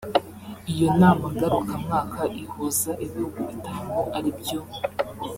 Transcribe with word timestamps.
Iyo 0.73 0.87
nama 1.01 1.25
ngarukamwaka 1.33 2.21
ihuza 2.41 2.91
ibihugu 3.05 3.39
bitanu 3.49 3.97
ari 4.17 4.29
byo 4.39 4.59